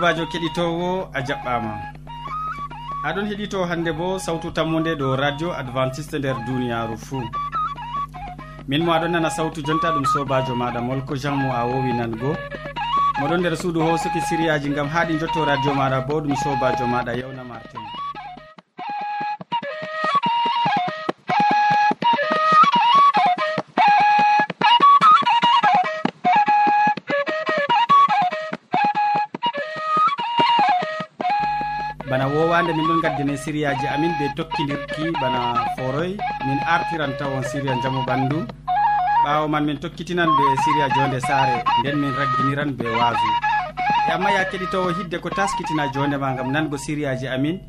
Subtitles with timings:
[0.00, 1.72] sobajo keɗitowo a jaɓɓama.
[3.04, 7.22] Aɗon heɗito hande bo sawtu tammude ɗo radio adventiste nder duniyaru fuu.
[8.68, 12.32] Min mo aɗon nana sawtu jonta ɗum sobajo maɗa molko jean mo a wowi nango.
[13.20, 17.12] Moɗon nder suudu hosuki siriyaji gam haɗi jotto radio maɗa bo ɗum sobajo maɗa
[33.00, 36.16] eɗen gaddane siriyaji amin ɓe tokkidirki bana foroy.
[36.46, 38.46] Min artiran tawon siria jaamu ɓandu.
[39.24, 41.62] Ɓawo man min tokkitinan ɓe siriya jonde saare.
[41.80, 43.28] Nden min ragginiran ɓe waasu.
[44.08, 47.60] E amma ya keɗitowo hidde ko taskitina jondema gam nango siriyaji amin.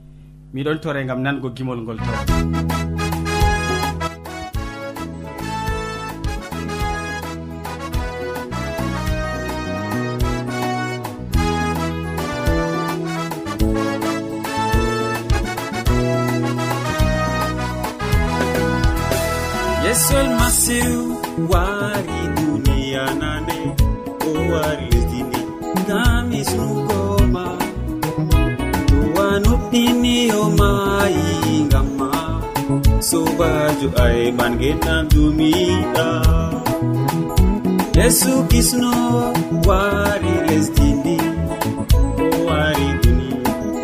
[0.54, 2.91] Miɗon tore gam nango gimol ngol to
[20.12, 20.95] sel masiw
[21.52, 23.59] wari duniya nane
[24.28, 25.40] o wari lesdini
[25.88, 27.45] ngam isnugoma
[28.92, 31.28] dowanuɗɗiniyomayi
[31.67, 32.12] ngamma
[33.09, 36.08] sobajo ayman genam dumiɗa
[37.98, 38.94] yesu kisno
[39.67, 41.17] wari lesdini
[42.23, 43.30] o wari duni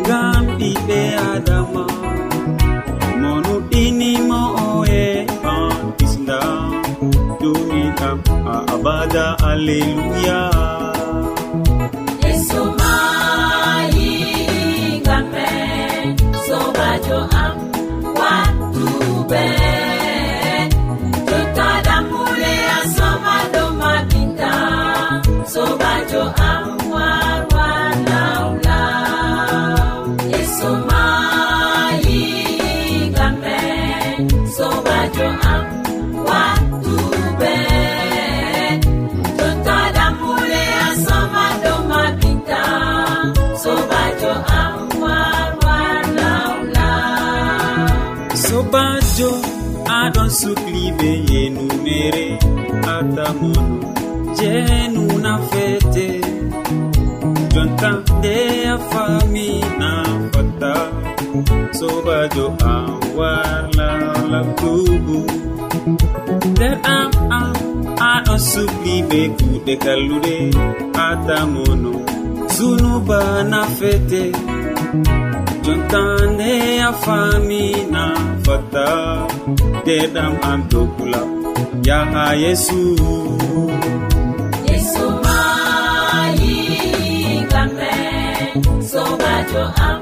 [0.04, 1.00] ngam ɓiɓɓe
[1.32, 1.84] adama
[9.08, 10.57] saga alleluya
[53.38, 56.20] amour je nuna fete.
[57.54, 60.74] Jonta nde a fami na fata
[61.78, 62.74] sobajo a
[63.16, 63.90] warla
[64.30, 65.18] labtubu
[66.50, 67.56] nder am am
[68.12, 70.36] aɗo subli be kuɗe kallude
[71.06, 71.92] atamono
[72.54, 74.22] sunubana fete.
[75.64, 76.52] Jontande
[76.88, 78.04] a fami na
[78.44, 78.86] fata
[79.82, 81.20] ndeɗam am dokula
[81.88, 82.80] yaha yesu.
[84.70, 86.54] Yesu mayi
[87.52, 87.92] kamɓe
[88.90, 90.00] sobajo am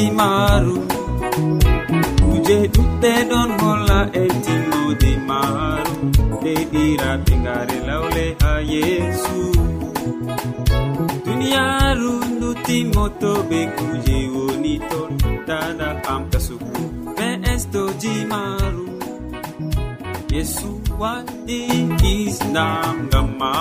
[0.00, 0.76] timaaru
[2.24, 5.94] kuje ɗuɗɗe ɗon holla e timmode maru.
[6.40, 9.38] Nde ngare lawle ha yesu
[11.24, 15.10] duniyaru ndu timmoto ɓe kuje woni ton.
[15.48, 16.82] Dada amta sugu
[17.16, 18.84] ɓe estoji maru.
[20.34, 20.68] Yesu
[21.00, 21.58] waɗi
[22.26, 23.52] islam ngam ma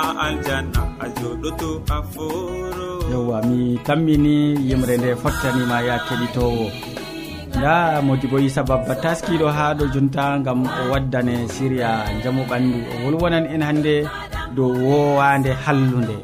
[0.00, 2.95] a aljanna a joɗoto a foro.
[3.10, 4.36] yewwa mi tammini
[4.70, 6.66] yimre nde fottanima ya keɗitowo.
[7.58, 11.90] Nda modi bo isa babba taskiɗo ha ɗo jonta gam o waddane siria
[12.22, 12.78] jaamu ɓandu.
[12.92, 13.94] O wolwonan en hande
[14.56, 16.16] dow wowande hallude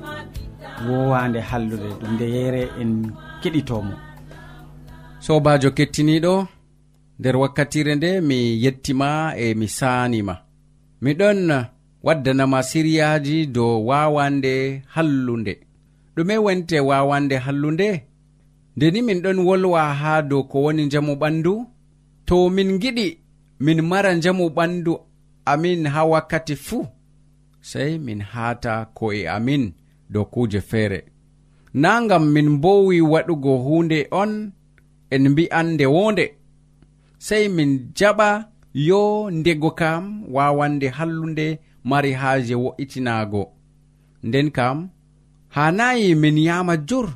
[0.89, 2.91] wowande hallude ɗum nde yere en
[3.43, 3.95] keɗitomo.
[5.25, 6.35] Sobajo kettiniɗo
[7.19, 10.35] nder wakkatire nde mi yettima e mi saanima.
[11.03, 11.41] Miɗon
[12.03, 15.55] waddanama siriyaji dow wawande hallunde.
[16.17, 17.89] ɗume wonte wawande hallunde?
[18.77, 21.53] Ndeni min ɗon wolwa haa dow ko woni njamu ɓandu?
[22.27, 23.07] To min giɗi
[23.65, 24.93] min mara njamu ɓandu
[25.53, 26.85] amin haa wakkati fuu
[27.69, 29.63] sey min haata ko'e amin
[30.13, 31.01] dow kuuje feere.
[31.75, 34.33] Na ngam min mbowi waɗugo huunde on
[35.15, 36.25] en mbi'an nde wonde
[37.27, 38.29] sey min jaɓa
[38.89, 40.05] yo ndego kam
[40.35, 41.47] wawande hallunde
[41.91, 43.43] mari haaje wo'itinaago.
[44.27, 44.79] Nden kam
[45.57, 47.09] hanayi min yama jur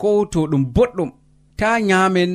[0.00, 1.10] ko to ɗum boɗɗum
[1.58, 2.32] ta nyamen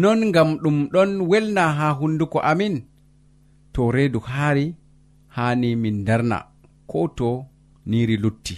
[0.00, 2.74] non ngam ɗum ɗon welna ha hunduko amin
[3.72, 4.66] to reedu haari
[5.36, 6.38] hani min darna
[6.90, 7.28] ko to
[7.86, 8.56] niri lutti.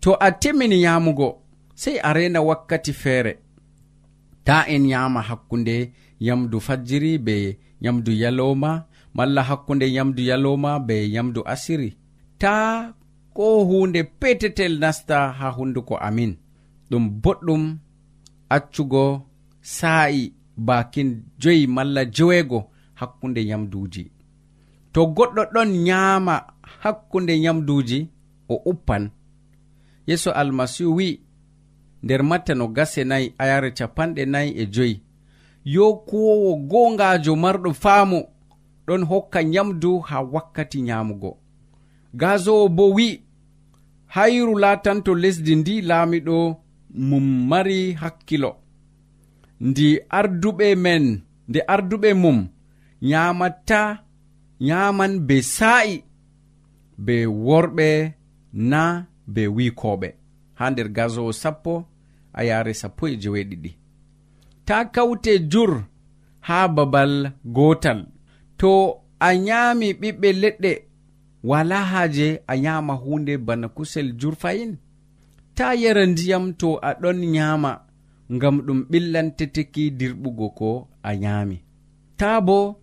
[0.00, 1.28] To a timmini yamugo
[1.74, 3.32] sei a rena wakkati feere.
[4.44, 8.70] Ta en yama hakkunde yamdu fajjiri be yamdu yalowma
[9.14, 11.90] malla hakkunde yamdu yalowma be yamdu asiri.
[12.38, 12.94] Ta
[13.40, 16.36] ko hunde petetel nasta ha hunduko amin.
[16.90, 17.78] Ɗum boɗɗum
[18.48, 19.22] accugo
[19.62, 24.12] sa'i bakin joyi malla joweego hakkunde nyamduji.
[24.92, 26.34] To goɗɗo ɗon nyama
[26.82, 28.08] hakkunde nyamduji
[28.48, 29.10] o uppan.
[30.06, 31.20] Yeso almasihu wi'i
[32.02, 35.00] nder matta no gase nayi ayare capanɗe nayi e joyi.
[35.64, 38.18] Yo kuwowo gongajo marɗo faamu
[38.86, 41.38] ɗon hokka nyamdu ha wakkati nyamugo.
[42.14, 43.29] Gazowo bo wi'i
[44.14, 46.36] hayru latanto lesdi ndi laamiɗo
[47.08, 48.50] mum mari hakkilo.
[49.60, 51.04] Ndi arduɓe men
[51.48, 52.38] nde arduɓe mum
[53.08, 53.80] nyamata
[54.66, 55.94] nyaman be sa'i
[57.04, 57.16] be
[57.46, 57.88] worɓe
[58.70, 58.82] na
[59.34, 60.08] be wikoɓe
[60.58, 61.72] ha nder gasowo sappo
[62.32, 63.70] a yare sappo e jeweɗiɗi
[64.66, 65.72] ta kawte jur
[66.46, 67.12] ha babal
[67.56, 68.00] gotal
[68.58, 68.70] to
[69.20, 70.72] a nyami ɓiɓɓe leɗɗe
[71.44, 74.76] wala haaje a nyama hunde bana kusel jurfayin?
[75.54, 77.80] Ta yara ndiyam to a ɗon nyama
[78.32, 81.56] ngam ɗum ɓillanteteki dirɓugo ko a nyami.
[82.18, 82.76] Ta bo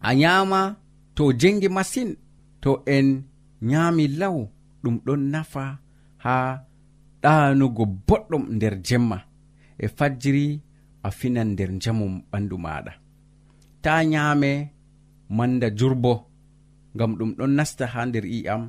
[0.00, 0.76] a nyama
[1.14, 2.16] to jengi masin
[2.60, 3.22] to en
[3.62, 4.48] nyami law
[4.82, 5.78] ɗum ɗon nafa
[6.24, 6.34] ha
[7.22, 9.18] ɗanugo boɗɗum nder jemma
[9.78, 10.60] e fajjiri
[11.02, 12.92] a finan nder njamu ɓandu maɗa
[13.82, 14.50] ta nyame
[15.36, 16.25] manda jurbo.
[16.96, 18.62] ngam ɗum ɗon nasta ha nder i'am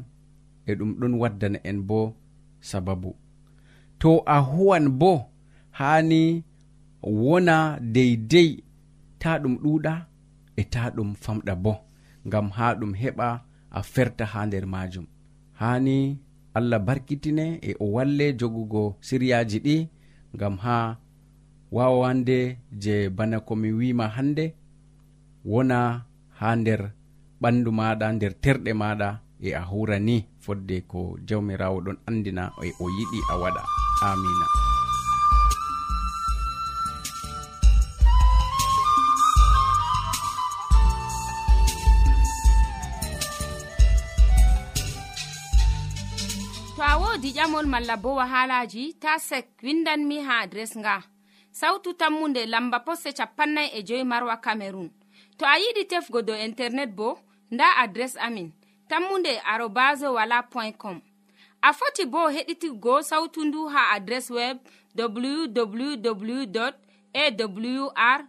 [0.69, 1.99] e ɗum ɗon waddana en bo
[2.69, 3.09] sababu.
[4.01, 5.11] To a huwan bo
[5.79, 6.21] hani
[7.21, 7.57] wona
[7.93, 8.51] deydey
[9.21, 9.93] ta ɗum ɗuɗa
[10.59, 11.73] e ta ɗum famɗa bo.
[12.27, 13.27] Ngam ha ɗum heɓa
[13.77, 15.05] a ferta ha nder majum
[15.59, 15.97] hani
[16.57, 19.77] allah barkitine e o walle jogugo siryaji ɗi
[20.35, 20.97] ngam ha
[21.71, 24.45] wawande je bana komi wima hande
[25.45, 26.05] wona
[26.39, 26.81] ha nder
[27.41, 32.69] ɓandu maɗa nder terɗe maɗa e a hura ni fodde ko jawmirawo ɗon andina e
[32.83, 33.61] o yiɗi a waɗa.
[34.09, 34.47] Amina
[46.75, 51.03] to a wodi ƴamol malla bo wahalaji ta sek windanmi ha adres nga.
[51.51, 54.89] Sautu tammunde lamba posse capannay e joyi marwa camerun
[55.37, 58.51] to a yiɗi tefgo do internet bo nda adres amin
[58.89, 61.01] tammunde arobas wala point com.
[61.61, 64.57] A foti bo heɗitigo sautu ndu ha adres web
[64.95, 66.71] www
[67.13, 68.23] awr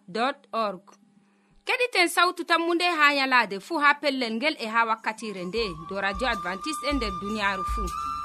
[0.52, 0.82] org.
[1.66, 6.00] Keɗiten sautu tammu nde ha yalade fuu ha pellel ngel e ha wakkatire nde do
[6.00, 8.17] radio advantice'e e nder duniyaaru fuu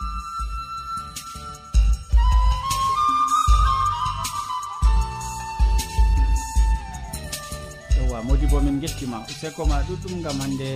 [8.53, 9.17] bo min gettima.
[9.31, 10.69] Useko ma ɗuɗɗum gam hande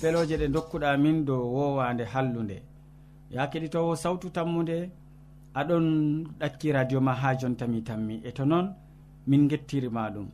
[0.00, 2.56] peloje ɗe dokkuɗa min dow wowande hallude.
[3.30, 4.90] Ya keɗitowo sawtu tammude
[5.54, 5.86] aɗon
[6.40, 8.14] ɗakki radio ma ha jontami tammi.
[8.28, 8.66] E to noon
[9.28, 10.28] min gettirima ɗum.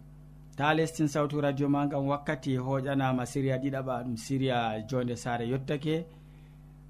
[0.57, 4.59] Ta lestin sawtu radio ma gam wakkati hoƴanama siriya ɗiɗaɓa ɗum siriya
[4.89, 5.95] jonde saare yettake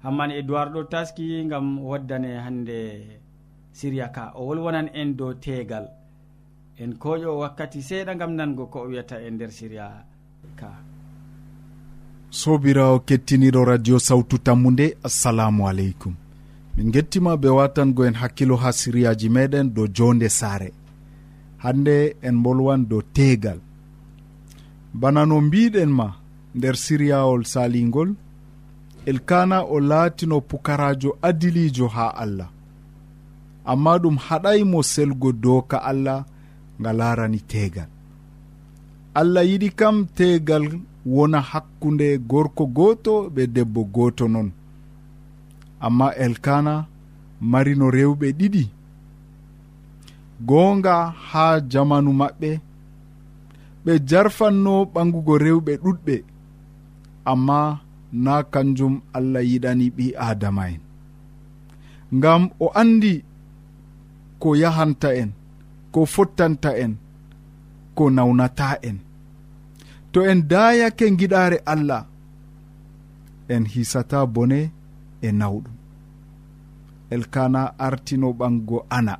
[0.03, 2.79] hamman e ɗo taski gam waddane hande
[3.73, 4.31] siriya ka.
[4.35, 5.85] O wolwonan en dow tegal.
[6.83, 9.87] en koƴo wakkati seeɗa gam nango ko o wiyata e nder siriya
[10.59, 10.69] ka.
[12.29, 16.13] Sobirawo kettiniɗo radio sawtu tammude assalamu aleykum.
[16.77, 20.69] Min gettima ɓe watango en hakkilo ha siriyaji meɗen dow jonde saare.
[21.63, 23.59] Hande en bolwan dow teegal.
[24.93, 26.07] Bana no mbiɗen ma
[26.55, 28.09] nder siriyawol salingol
[29.05, 32.49] elkana o laatino pukarajo adilijo ha allah.
[33.65, 36.25] Amma ɗum haɗaymo selgo doka allah
[36.81, 37.89] nga larani teegal
[39.19, 40.65] allah yiɗi kam teegal
[41.05, 44.49] wona hakkunde gorko gooto ɓe debbo gooto noon
[45.85, 46.73] amma elkana
[47.41, 48.63] marino rewɓe ɗiɗi.
[50.47, 50.95] Goonga
[51.29, 52.49] haa jamanu maɓɓe
[53.83, 56.15] ɓe jarfanno ɓangugo rewɓe ɗuɗɓe.
[57.31, 57.59] Amma
[58.23, 60.81] na kanjum allah yiɗani ɓi adama en
[62.17, 63.13] ngam o andi
[64.41, 65.31] ko yahanta en.
[65.93, 66.93] ko fottanta en
[67.95, 68.97] ko nawnata en.
[70.11, 72.03] To en dayake giɗare allah
[73.53, 74.59] en hisata bone
[75.21, 75.75] e nawɗum.
[77.13, 79.15] Elkana artino ɓango ana.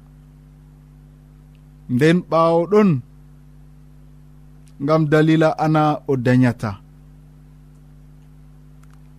[1.93, 2.89] Nden ɓawo ɗon
[4.83, 6.71] ngam dalila ana o dayata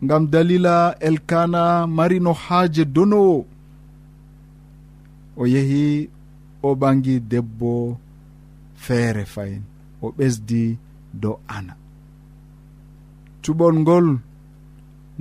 [0.04, 0.74] ngam dalila
[1.08, 3.38] elkana marino haaje donowo
[5.36, 6.10] o yehi
[6.62, 7.70] o ɓangi debbo
[8.84, 9.62] feere fayin
[10.04, 10.62] o ɓesdi
[11.22, 11.74] dow ana.
[13.42, 14.06] Cuɓol ngol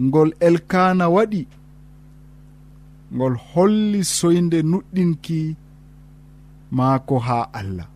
[0.06, 1.42] ngol elkana waɗi
[3.16, 5.40] ngol holli soyde nuɗɗinki
[6.78, 7.90] maako ha allah.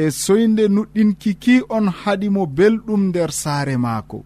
[0.00, 4.18] E soyde nuɗɗinki ki on haɗimo belɗum nder saare maako.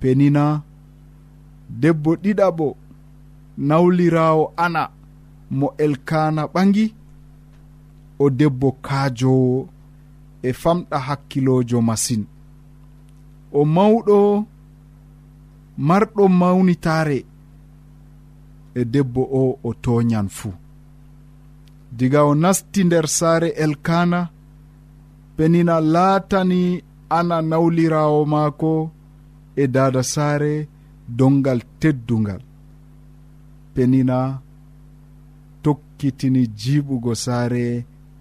[0.00, 0.44] Penina
[1.80, 2.66] debbo ɗiɗaɓo
[3.68, 4.82] nawlirawo ana.
[5.58, 6.86] mo elkana ɓangi
[8.22, 9.68] o debbo kaajowo
[10.42, 12.22] e famɗa hakkilojo masin.
[13.52, 14.18] O mawɗo
[15.88, 17.18] marɗo mawnitare
[18.74, 20.54] e debbo o o toyan fuu.
[21.96, 24.20] Diga o nasti nder saare elkana
[25.36, 26.62] penina laatani
[27.18, 28.72] ana nawlirawo maako
[29.56, 30.54] e dada saare
[31.18, 32.42] dongal teddungal.
[33.74, 34.18] Penina
[36.04, 37.64] ekkitini jiɓugo saare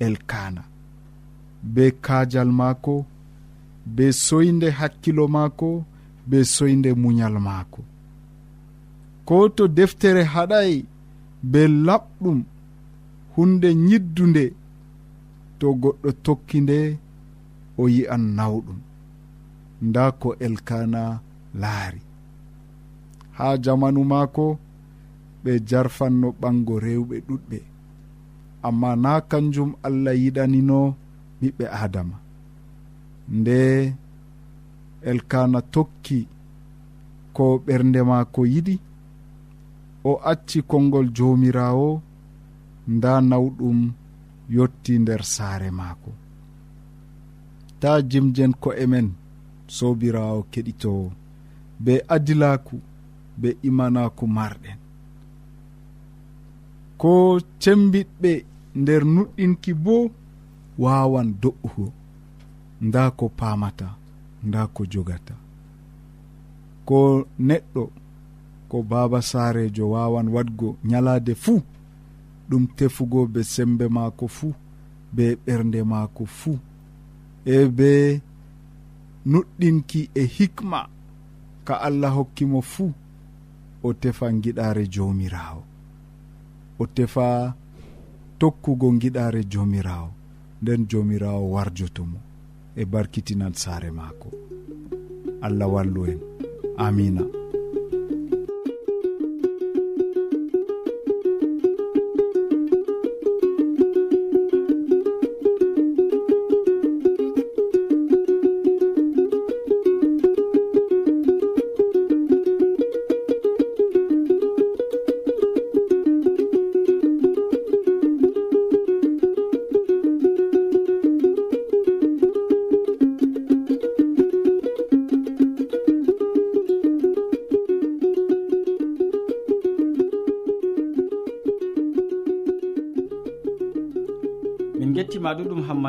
[0.06, 0.64] elkana
[1.74, 2.96] be kajal maako
[3.96, 5.70] be soyde hakkilo maako
[6.30, 7.82] be soyde muñal maako.
[9.28, 10.72] Ko to deftere haɗay
[11.52, 12.40] be laɓɗum
[13.36, 14.44] hunde ñiddunde
[15.60, 16.78] to goɗɗo tokki nde
[17.82, 18.80] o yi'an nawɗum.
[19.88, 21.02] Nda ko elkana
[21.62, 22.02] laari.
[23.38, 24.46] Ha jamanu maako
[25.44, 27.58] ɓe jarfanno ɓango rewɓe ɗuɗɓe.
[28.68, 30.80] amma na kanjum allah yiɗanino
[31.40, 32.18] ɓiɓɓe adama.
[33.38, 33.58] Nde
[35.10, 36.20] elkana tokki
[37.36, 38.76] ko ɓernde maako yiɗi
[40.10, 41.90] o acci konngol joomirawo
[42.94, 43.80] nda nawɗum
[44.56, 46.12] yotti nder saare maako.
[47.80, 49.08] Ta jimjen ko emen
[49.76, 51.06] sobirawo keɗitowo
[51.84, 52.76] be adilaku
[53.42, 54.78] be imanaku marɗen.
[57.02, 57.12] Ko
[57.62, 58.32] cembiɗɓe
[58.76, 59.96] nder nuɗɗinki bo
[60.84, 61.86] wawan do'ugo
[62.86, 63.88] nda ko pamata
[64.44, 65.36] nda ko jogata.
[66.88, 67.00] Ko
[67.48, 67.84] neɗɗo
[68.70, 71.62] ko baba sarejo wawan wadgo nyalade fuu
[72.50, 74.54] ɗum tefugo be sembe maako fuu
[75.16, 76.58] be ɓernde maako fuu.
[77.46, 78.22] E be
[79.32, 80.80] nuɗɗinki e hikma
[81.66, 82.92] ka allah hokkimo fuu
[83.84, 85.64] o tefa giɗare jomirawo
[86.80, 87.56] o tefa
[88.44, 90.10] tokkugo giɗare jomirawo
[90.62, 92.20] nden jomirawo warjotomo
[92.76, 94.30] e barkitinan saare maako.
[95.46, 96.20] Allah wallu en.
[96.78, 97.24] Amina.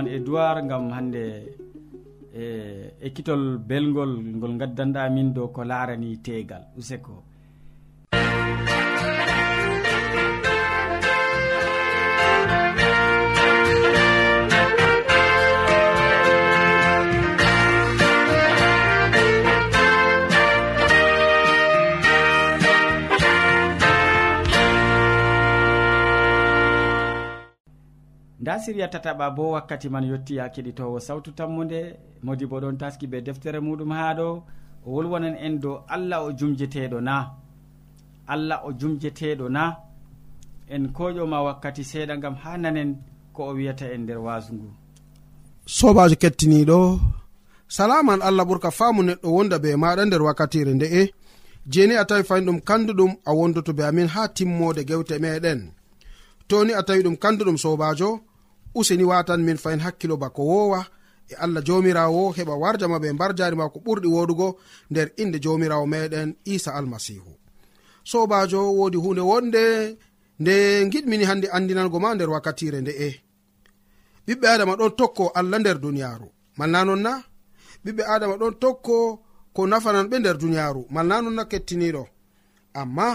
[0.04, 1.24] ousmane edoird gam hande
[2.34, 2.44] e
[3.06, 7.22] ekkitol e, e belgol ngol gaddanɗa min dow ko laarani tegal useko.
[28.44, 31.80] nda siriya tataɓa bo wakkati man yetti ya keɗitowo sawtu tammude
[32.26, 34.26] modi bo ɗon taski be deftere muɗum ha ɗo
[34.86, 37.16] o wolwonan en dow allah o jumjeteɗo na.
[38.32, 39.64] Allah o jumjeteɗo na.
[40.74, 42.90] En koƴoma wakkati seeɗa gam ha nanen
[43.34, 44.68] ko o wiyata en nder wasu ngu.
[45.76, 46.78] Sobajo kettiniɗo
[47.76, 51.02] salaman allah ɓurka faamu neɗɗo wonda be maɗa nder wakkatire nde'e
[51.72, 55.60] jeni a tawi fayin ɗum kanduɗum a wondoto be amin ha timmode gewte meɗen.
[56.48, 58.10] Toni a tawi ɗum kanduɗum sobajo
[58.74, 60.86] useni watan min fayin hakkilo bako wowa.
[61.28, 64.48] E allah jomirawo heɓa warjama ɓe mbar jari ma ko ɓurɗi woɗugo
[64.90, 67.32] nder inde jomirawo meɗen isa almasihu.
[68.10, 69.62] Sobajo wodi hunde wonde
[70.40, 70.54] nde
[70.92, 73.08] giɗmini hande andinango ma nder wakkatire nde'e
[74.26, 76.28] ɓiɓɓe adama ɗon tokko allah nder duniyaru
[76.58, 77.12] malna non na?
[77.84, 78.96] Ɓiɓɓe adama ɗon tokko
[79.54, 82.02] ko nafanan ɓe nder duniyaru malna non na kettiniɗo?
[82.80, 83.08] Amma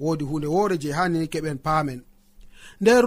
[0.00, 2.00] wodi hunde wore je hanini keɓen paamen.
[2.80, 3.06] nder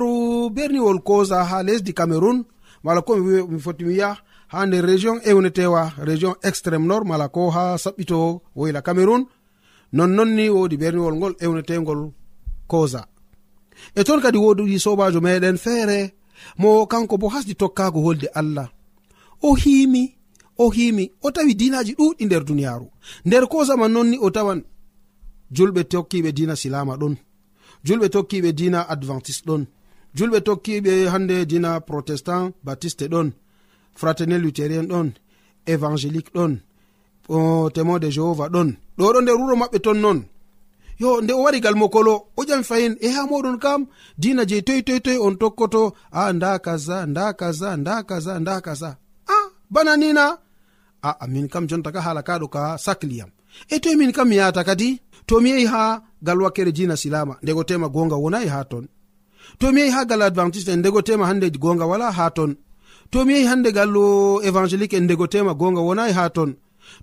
[0.55, 2.45] berniwol kosa ha lesdi cameron
[2.83, 3.15] mala ko
[3.51, 8.41] mi foti mi wiya ha nder région ewnetewa région extrême nord mala ko ha saɓɓito
[8.55, 9.25] woyla cameron
[9.93, 12.12] nonnon ni wodi berniwol ngol ewnetegol
[12.67, 13.07] kosa.
[13.95, 16.13] E ton kadi wodi sobajo meɗen feere
[16.57, 18.69] mo kanko bo hasdi tokkago holde allah.
[19.41, 20.15] O himi
[20.57, 22.88] o himi o tawi dinaji ɗuɗɗi nder duniyaru
[23.25, 24.62] nder kosa man nonni o tawan
[25.55, 27.15] julɓe tokkiɓe dina silama ɗon.
[27.86, 29.63] julɓe tokkiɓe dina adventiste ɗon.
[30.17, 33.27] Julɓe tokkiɓe hande dina protestant baptiste ɗon.
[34.00, 35.07] Fraternel luthérien ɗon.
[35.74, 36.53] Évangélique ɗon.
[37.74, 38.69] Témoin de jehova ɗon.
[38.98, 40.19] Ɗo ɗo nder wuro maɓɓe ton non.
[41.01, 43.81] Yo nde o wari gal mokolo o ƴami fayin e ha moɗon kam
[44.22, 45.81] dina je toy toy toy on tokkoto
[46.12, 48.89] a nda kaza nda kaza nda kaza nda kaza.
[49.36, 49.38] A
[49.74, 50.25] bana nina?
[51.03, 53.29] Ah, A'a min kam jonta ka haala kaɗo ka sakliyam
[53.74, 54.90] e toy min kam mi yata kadi
[55.28, 55.84] to mi yehi ha
[56.26, 58.86] gal wakkere dina silama ndego tema gonga wonayi ha ton.
[59.60, 62.52] To mi yehi ha gal adventiste en ndego tema hande gonga wala ha ton.
[63.12, 63.94] To mi yehi hande gal
[64.48, 66.52] évangélique en ndego tema gonga wonayi ha ton.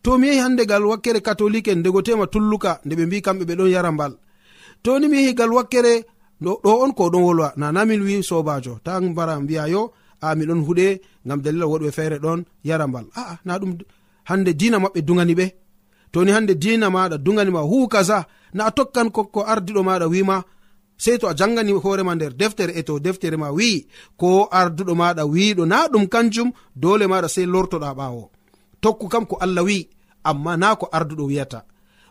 [0.03, 3.45] To mi yehi hande gal wakkere catholique en ndego tema tulluka nde ɓe mbi kamɓe
[3.49, 4.13] ɓe ɗon yara mbal.
[4.83, 5.95] Toni mi yehi gal wakkere
[6.43, 8.79] ɗo on ko ɗon wolwa nana min wi sobajo.
[8.85, 9.83] Ta mbara mbiya yo
[10.21, 10.87] a miɗon huuɗe
[11.27, 13.07] gam dalila woɗɓe feere ɗon yara mbal.
[13.17, 13.73] Aa na ɗum
[14.29, 15.47] hande dina maɓɓe dugani ɓe.
[16.15, 18.19] toni hande dina maɗa duganima hu kaza
[18.57, 20.37] na a tokkan ko ardiɗo maɗa wima
[20.97, 23.87] sei to a jangani hoorema nder deftere e to deftere ma wi'i
[24.21, 26.49] ko arduɗo maɗa wiɗo na ɗum kanjum
[26.83, 28.23] dole maɗa sei lortoɗa ɓawo.
[28.83, 29.89] Tokku kam ko allah wi'i
[30.31, 31.61] amma na ko arduɗo wiyata.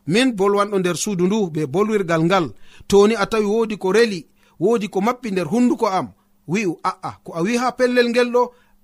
[0.08, 2.46] Min bolwanɗo nder suudu ndu be bolwirgal ngal
[2.90, 4.20] toni a tawi wodi ko reli
[4.64, 6.08] wodi ko mappi nder hunduko am
[6.52, 8.44] wi'u a'a ko a wi ha pellel ngel ɗo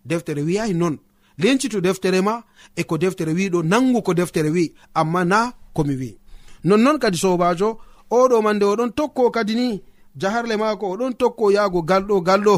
[0.09, 0.95] deftere wiyayi non.
[1.39, 2.43] lencito deftere ma
[2.75, 6.17] e ko deftere wiɗo nangu ko deftere wi amma na komi wi.
[6.63, 7.79] Nonnon kadi sobajo
[8.11, 9.81] oɗo man nde oɗon tokko kadi ni
[10.15, 12.55] jaharle mako oɗon tokko yahgo galɗo galɗo.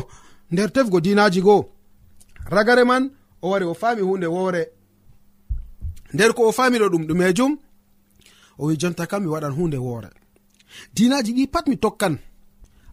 [0.52, 1.64] Nder tefgo dinaji goo
[2.50, 4.64] ragare man o wari o fami hunde wore
[6.14, 7.58] nder ko o famiɗo ɗum ɗumejum
[8.58, 10.10] o wi jonta kam mi waɗan hunde woore.
[10.96, 12.18] Dinaji ɗi pat mi tokkan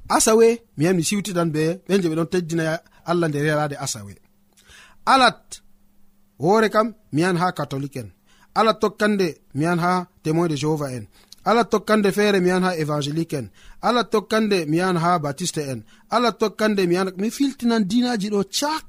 [0.09, 0.47] asawe
[0.77, 4.15] mi yahan mi siwtitan be ɓen je ɓe ɗon teddina allah nder yalade asawe.
[5.07, 5.63] Alat
[6.41, 8.11] hoore kam mi yan ha catholique en.
[8.55, 11.07] Ala tokkande mi yan ha témoin de jehova en.
[11.45, 13.49] Ala tokkande feere mi yan ha évangélique en.
[13.83, 15.81] Ala tokkande mi yan ha baptiste en.
[16.11, 18.87] Ala tokkande mi yan mi filtinan dinaji ɗo cak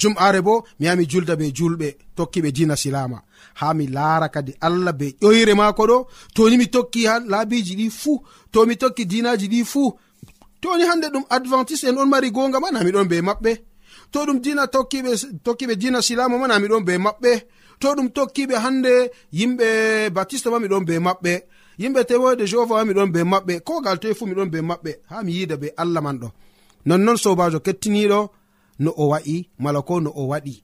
[0.00, 3.22] jum'aare bo mi yaha mi julda be julɓe tokkiɓe dina silama
[3.54, 6.06] ha mi laara kadi allah be ƴoyre maako ɗo.
[6.34, 8.20] Toni mi tokki ha laabiji ɗi fuu.
[8.52, 9.92] To mi tokki dinaji ɗi fuu.
[10.60, 13.52] Toni hande ɗum adventiste en on mari gonga ma namiɗon be maɓɓe.
[14.16, 15.10] to ɗum dina tokkiɓe
[15.44, 17.32] tokkiɓe dina silama mana miɗon be maɓɓe.
[17.80, 18.92] To ɗum tokkiɓe hande
[19.38, 19.68] yimɓe
[20.16, 21.32] baptiste ma miɗon be maɓɓe.
[21.80, 23.54] Yimɓe tewoyde jehova ma miɗon be maɓɓe.
[23.68, 24.90] Kogal toye fu miɗon be maɓɓe.
[25.10, 26.28] Ha mi yida be allah man ɗo.
[26.88, 28.18] Nonnon sobajo kettiniɗo
[28.84, 30.54] no o wa'i mala ko no o waɗi.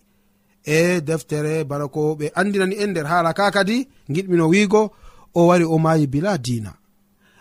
[0.65, 3.77] E deftere bana ko ɓe andinani en nder haala ka kadi
[4.15, 4.83] giɗmino wiigo
[5.35, 6.73] o wari o mayi bila dina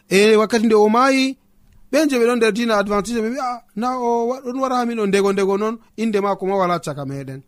[0.09, 1.37] e wakkati nde o mayi
[1.91, 4.09] ɓen je ɓe ɗon nder dina adventise ɓe wi'a na o
[4.45, 7.41] ɗon wara hamin o ndego ndego noon inde mako ma wala caka meɗen.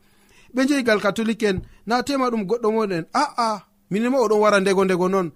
[0.55, 3.05] Ɓe jeyigal catholique en na tema ɗum goɗɗo moɗen.
[3.13, 5.27] Aa minima oɗon wara ndego ndego noon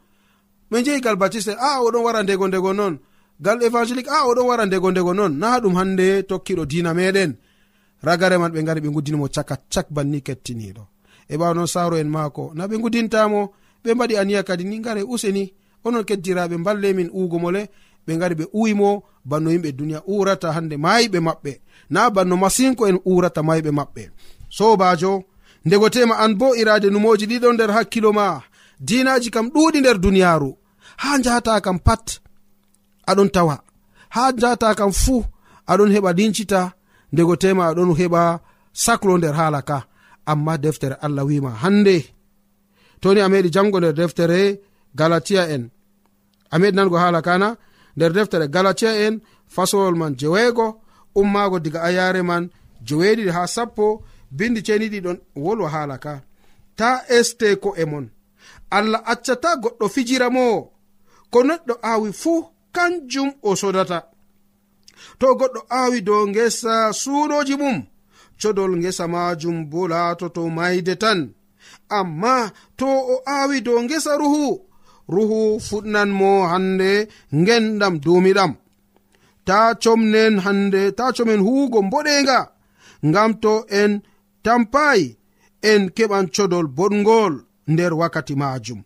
[0.72, 3.00] ɓe jeyigal baptiste en aa oɗon wara ndego ndego noon
[3.40, 7.32] gal évangélique a oɗon wara ndego ndego noon na ɗum hande tokkiɗo dina meɗen.
[8.04, 10.84] Ragare man ɓe gari ɓe guddinimo caka cak banni kettiniɗo.
[11.30, 12.52] E ɓawa noon saro en maako.
[12.56, 13.42] Na ɓe guddintamo
[13.84, 15.54] ɓe mbaɗi aniya kadi ni gare useni.
[15.86, 17.38] Onon keddiraɓe mballe min ugo
[18.08, 18.90] ɓe gari ɓe uwimo
[19.30, 21.52] banno yimɓe duniya urata hande mayiɓe maɓɓe.
[21.94, 24.04] Na banno masinko en urata mayiɓe maɓɓe.
[24.58, 25.12] Sobajo
[25.66, 28.26] ndegotema an bo irade numoji ɗiɗo nder hakkilo ma.
[28.88, 30.50] Dinaji kam ɗuɗi nder duniyaru.
[31.02, 32.06] Ha jata kam pat
[33.10, 33.56] aɗon tawa.
[34.16, 35.20] Ha jata kam fuu
[35.72, 36.62] aɗon heɓa lincita
[37.14, 38.22] ndego tema aɗon heɓa
[38.84, 39.78] saklo nder haala ka.
[40.32, 41.96] Amma deftere allah wima hande.
[43.02, 44.40] Toni a meɗi jango nder deftere
[45.00, 45.64] galatia en.
[46.54, 47.48] A meɗi nango haala kana
[47.98, 50.82] nder deftere galatia en fasowol man jeweego
[51.16, 52.50] ummaago diga ayare man
[52.88, 56.22] joweeɗiɗi ha sappo bindi ceniɗi ɗon wolwa haala ka.
[56.76, 58.06] Ta este ko e mon.
[58.70, 60.72] Allah accata goɗɗo fijira mo.
[61.32, 64.00] Ko neɗɗo aawi fuu kanjum o sodata.
[65.20, 67.78] To goɗɗo aawi dow ngesa suunoji mum
[68.42, 71.20] codol ngesa majum bo laatoto mayde tan.
[71.90, 74.67] Amma to o aawi dow ngesa ruhu
[75.14, 76.90] ruhu fuɗnan mo hande
[77.46, 78.52] genɗam dumiɗam
[79.48, 82.40] ta comnen hande ta comen huugo mboɗenga
[83.10, 83.92] ngam to en
[84.44, 85.06] tampayi
[85.72, 87.34] en keɓan codol boɗgol
[87.72, 88.80] nder wakkati majum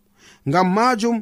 [0.50, 1.18] ngam majum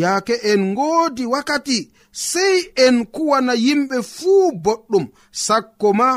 [0.00, 1.78] yaake en ngoodi wakkati
[2.12, 5.04] sey en kuwana yimɓe fuu boɗɗum.
[5.44, 6.08] Sakko ma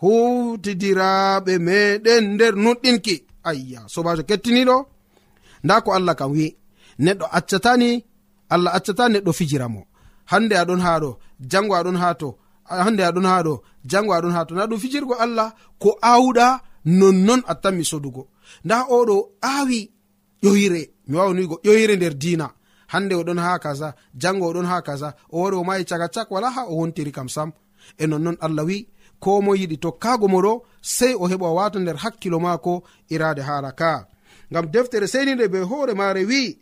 [0.00, 3.14] hutidiraɓe meɗen nder nuɗɗinki.
[3.48, 4.76] Ayya sobajo kettiniɗo
[5.64, 6.50] nda ko allah kam wi'i.
[6.98, 8.04] neɗɗo accatani
[8.54, 9.80] allah accata neɗɗo fijira mo
[10.30, 11.10] hande aɗon ha ɗo
[11.50, 12.28] jango aɗon ha to
[12.84, 13.54] hande aɗon ha ɗo
[13.90, 18.28] jango aɗon ha to na ɗum fijirgo allah ko awɗa nonnon attanmi sodugo.
[18.64, 19.90] Nda oɗo awi
[20.42, 22.50] ƴoyre mi wawanigo ƴoyre nder dina
[22.92, 26.50] hande oɗon ha kaza jango oɗon ha kaza o wari o mayi caga cak wala
[26.50, 27.52] ha o wontiri kam sam.
[27.98, 28.88] E nonnon allah wi
[29.20, 33.72] ko mo yiɗi tokkago moɗo sei o heɓa o wata nder hakkilo mako irade hala
[33.72, 34.06] ka.
[34.50, 36.58] Ngam deftere seni nde be hoore mare wi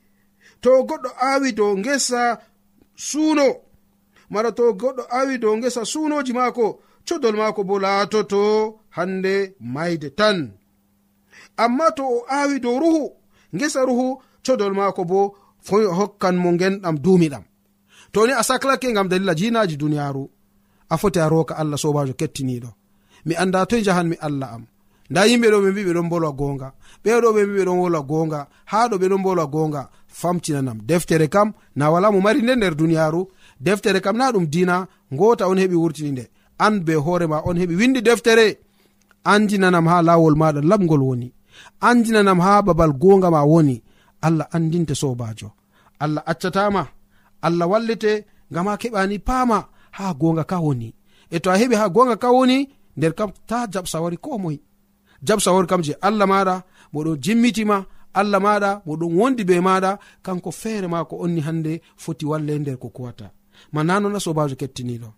[0.62, 2.22] to goɗɗo awi dow ngesa
[3.08, 3.46] suuno.
[4.32, 6.66] Mara to goɗɗo awi dow ngesa suunoji maako
[7.06, 8.40] codol maako bo laatoto
[8.96, 9.34] hande
[9.74, 10.38] mayde tan.
[11.64, 13.04] Amma to o awi dow ruhu
[13.56, 14.06] ngesa ruhu
[14.46, 15.20] codol maako bo
[15.66, 17.44] foy hokkan mo ngenɗam duumiɗam.
[18.12, 20.24] To ni a saklake ngam dalila jinaji duniyaaru
[20.92, 22.70] a foti a roka allah sobajo kettiniɗo
[23.26, 24.64] mi anda toye jahanmi allah am.
[25.10, 26.68] Nda yimɓe ɗo ɓe mbi ɓe ɗon bolwa gonga
[27.04, 29.82] ɓeɗo ɓe mbi ɓe ɗon wolwa gonga ha ɗo ɓe ɗon bolwa gonga
[30.20, 33.22] famtinanam deftere kam na wala mo mari nde nder duniyaru
[33.60, 36.24] deftere kam na ɗum dina ngota on heɓi wurtini nde.
[36.58, 38.46] An be hoorema on heɓi windi deftere.
[39.24, 41.28] Andinanam ha lawol maɗa lamgol woni.
[41.88, 43.76] Andinanam ha babal gonga ma woni.
[44.22, 45.48] Allah andinte sobajo
[46.02, 46.82] allah accatama
[47.46, 48.12] allah wallete
[48.52, 49.58] ngam ha keɓani paama
[49.96, 50.88] ha gonga ka woni.
[51.30, 52.58] E to a heɓi ha gonga ka woni
[52.96, 54.56] nder kam ta jabsawari ko moy
[55.26, 56.54] jabsawari kam je allah maɗa
[56.92, 57.76] moɗo jimmitima
[58.14, 62.58] allah maɗa mo ɗum wondi be maɗa kanko feere ma ko onni hande foti walle
[62.58, 63.30] nder ko kuwata.
[63.72, 65.08] Ma nanona sobajo kettiniɗo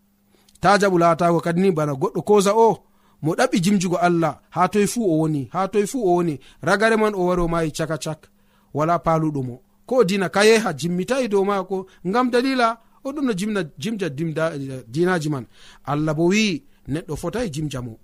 [0.62, 2.68] ta jaɓu latago kadini bana goɗɗo koza o
[3.22, 6.96] mo ɗaɓi jimjugo allah ha toye fuu o woni ha toye fuu o woni ragare
[6.96, 8.20] man o wari o mayi caka cak
[8.74, 9.54] wala paluɗomo
[9.86, 12.68] ko dina kayeha jimmitayi dow maako ngam dalila
[13.04, 14.08] oɗum no jimna jimja
[14.94, 15.46] dinaji eh, man.
[15.84, 17.98] Allah bo wi neɗɗo fotayi jimjamo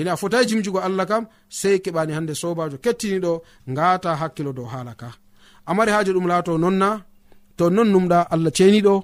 [0.00, 2.76] yani a fotayi jimjugo allah kam sei keɓani hande sobajo.
[2.84, 3.32] Kettiniɗo
[3.70, 5.08] ngata hakkilo dow hala ka.
[5.70, 6.90] Amari haaji ɗum laato nonna
[7.56, 8.94] to non numɗa allah ceniɗo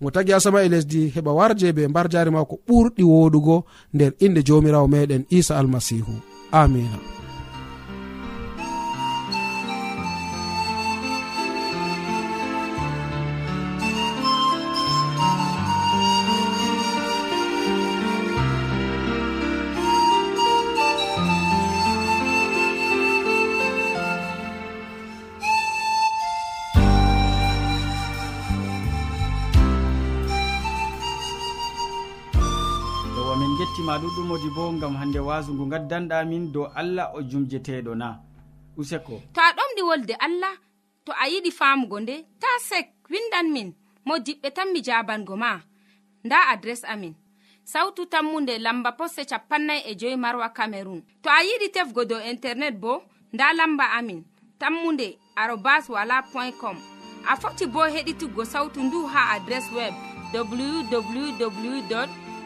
[0.00, 3.56] mo tagi asama e lesdi heɓa warje be mbar jari mako ɓurɗi woɗugo
[3.94, 6.14] nder inde jomirawo meɗen isa almasihu.
[6.60, 7.13] Amina.
[34.24, 38.18] tumodi bo gam hande wasu ngu gaddanɗamin dow allah o jumjeteɗo na.
[38.76, 39.20] Useko?
[39.34, 40.56] To a ɗomɗi wolde allah
[41.04, 43.74] to a yiɗi famugo nde ta sek windan min
[44.06, 45.60] mo diɓɓe tan mi jabango ma.
[46.24, 47.14] Nda adres amin.
[47.64, 52.74] Sautu tammunde lamba posse capannay e joyi marwa camerun to a yiɗi tefgo dow internet
[52.80, 54.24] bo nda lamba amin.
[54.58, 56.76] Tammunde arobas wala point com.
[57.28, 59.92] A foti bo heɗituggo sautu ndu ha adres web
[60.32, 62.23] www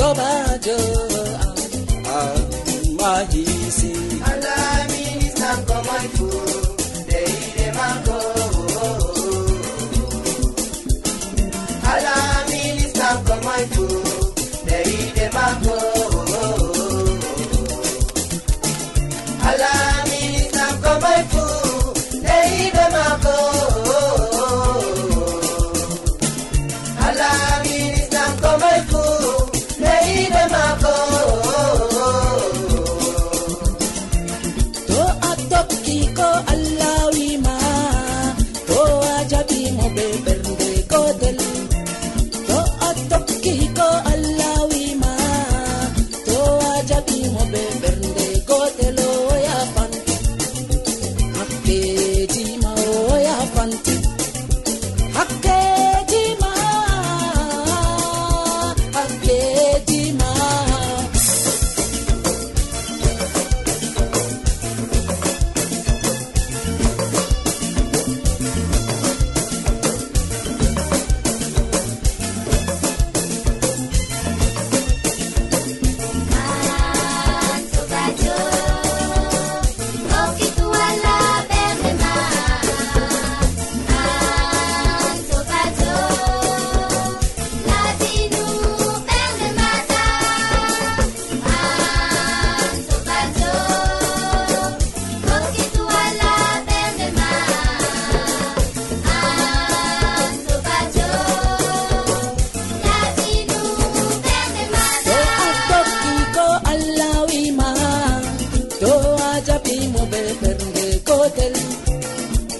[0.00, 0.39] soba.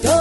[0.03, 0.13] to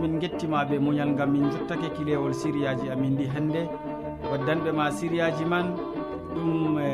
[0.00, 3.62] min gettima ɓe muñal ngam min jottake kilewol siriyaji amin ndi hannde.
[4.30, 5.66] Waddanɓe ma siriyaji man
[6.34, 6.88] ɗum e,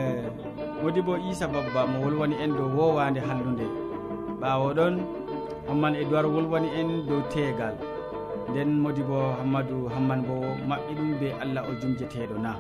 [0.83, 3.67] modi bo isa babba mo wolwani en dow wowande hallude
[4.40, 4.95] ɓawo ɗon
[5.69, 7.75] hamman e dowar wolwani en dow teegal
[8.51, 10.35] nden modi bo hammadou hamman bo
[10.69, 12.57] maɓɓi ɗum be allah o jumjeteɗo na.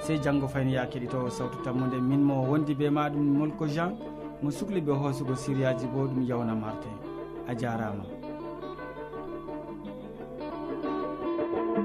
[0.00, 3.96] Sey janggo fayni ya keɗitowo sawtu tammude min mo wondi be maɗum molko jean
[4.42, 6.92] mo sukli be hoosugo siriyaji bo ɗum yawna martin
[7.48, 8.04] a jarama.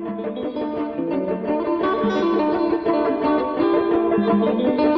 [0.02, 0.40] Thank
[4.80, 4.89] you.